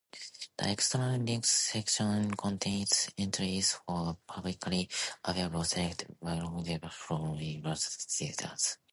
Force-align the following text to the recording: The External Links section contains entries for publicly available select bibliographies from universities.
The 0.57 0.71
External 0.71 1.19
Links 1.21 1.51
section 1.51 2.31
contains 2.33 3.07
entries 3.19 3.73
for 3.85 4.17
publicly 4.25 4.89
available 5.23 5.63
select 5.63 6.07
bibliographies 6.19 6.79
from 6.91 7.35
universities. 7.35 8.79